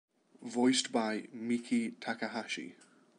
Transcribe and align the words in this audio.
Voiced 0.41 0.91
by 0.91 1.27
Miki 1.31 1.91
Takahashi. 1.91 2.73